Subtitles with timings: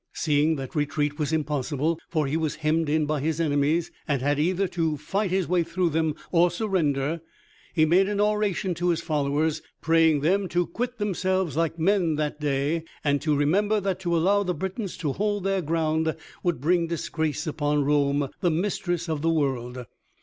[0.13, 4.39] Seeing that retreat was impossible for he was hemmed in by his enemies, and had
[4.39, 7.21] either to fight his way through them or surrender
[7.75, 12.39] he made an oration to his followers, praying them to quit themselves like men that
[12.39, 16.87] day, and to remember that to allow the Britons to hold their ground would bring
[16.87, 19.85] disgrace upon Rome, the mistress of the world.